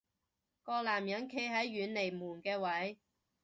[0.63, 2.97] 個男人企喺遠離門嘅位